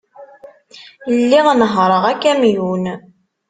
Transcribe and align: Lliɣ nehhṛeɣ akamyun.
Lliɣ 1.17 1.47
nehhṛeɣ 1.59 2.03
akamyun. 2.11 2.85